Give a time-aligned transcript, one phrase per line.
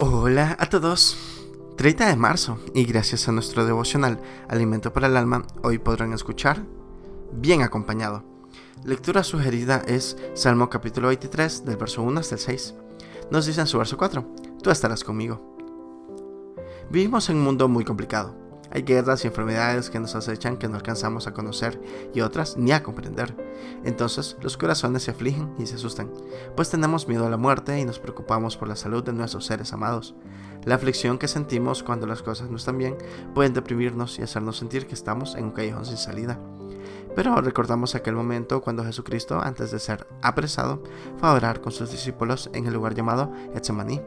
[0.00, 1.16] Hola a todos.
[1.76, 6.64] 30 de marzo y gracias a nuestro devocional Alimento para el Alma, hoy podrán escuchar
[7.32, 8.22] Bien acompañado.
[8.84, 12.74] Lectura sugerida es Salmo capítulo 23 del verso 1 hasta el 6.
[13.32, 14.24] Nos dice en su verso 4,
[14.62, 15.56] Tú estarás conmigo.
[16.90, 20.76] Vivimos en un mundo muy complicado hay guerras y enfermedades que nos acechan que no
[20.76, 21.80] alcanzamos a conocer
[22.14, 23.34] y otras ni a comprender.
[23.84, 26.10] Entonces los corazones se afligen y se asustan,
[26.56, 29.72] pues tenemos miedo a la muerte y nos preocupamos por la salud de nuestros seres
[29.72, 30.14] amados.
[30.64, 32.96] La aflicción que sentimos cuando las cosas no están bien
[33.34, 36.38] pueden deprimirnos y hacernos sentir que estamos en un callejón sin salida.
[37.14, 40.82] Pero recordamos aquel momento cuando Jesucristo, antes de ser apresado,
[41.18, 44.00] fue a orar con sus discípulos en el lugar llamado Getsemaní.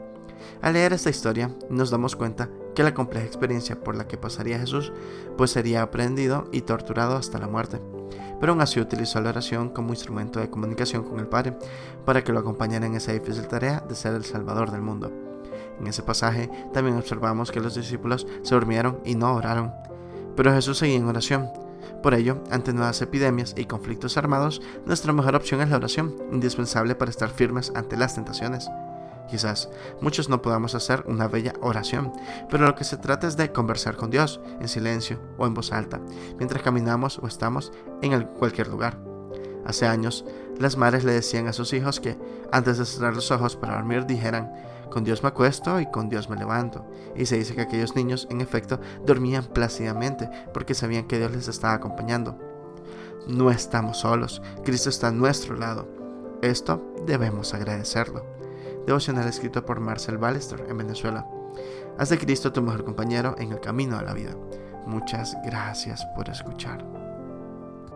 [0.60, 4.58] Al leer esta historia, nos damos cuenta que la compleja experiencia por la que pasaría
[4.58, 4.92] Jesús,
[5.36, 7.80] pues sería aprendido y torturado hasta la muerte.
[8.40, 11.56] Pero aún así utilizó la oración como instrumento de comunicación con el Padre,
[12.04, 15.12] para que lo acompañara en esa difícil tarea de ser el Salvador del mundo.
[15.80, 19.72] En ese pasaje también observamos que los discípulos se durmieron y no oraron,
[20.36, 21.48] pero Jesús seguía en oración.
[22.02, 26.94] Por ello, ante nuevas epidemias y conflictos armados, nuestra mejor opción es la oración, indispensable
[26.94, 28.68] para estar firmes ante las tentaciones.
[29.32, 29.70] Quizás
[30.02, 32.12] muchos no podamos hacer una bella oración,
[32.50, 35.72] pero lo que se trata es de conversar con Dios en silencio o en voz
[35.72, 36.02] alta,
[36.36, 37.72] mientras caminamos o estamos
[38.02, 38.98] en cualquier lugar.
[39.64, 40.26] Hace años,
[40.58, 42.18] las madres le decían a sus hijos que,
[42.52, 44.52] antes de cerrar los ojos para dormir, dijeran,
[44.90, 46.84] con Dios me acuesto y con Dios me levanto.
[47.16, 51.48] Y se dice que aquellos niños, en efecto, dormían plácidamente porque sabían que Dios les
[51.48, 52.38] estaba acompañando.
[53.26, 55.88] No estamos solos, Cristo está a nuestro lado.
[56.42, 58.41] Esto debemos agradecerlo
[58.86, 61.26] devocional escrito por Marcel Ballester en Venezuela.
[61.98, 64.34] Haz de Cristo tu mejor compañero en el camino a la vida.
[64.86, 67.01] Muchas gracias por escuchar.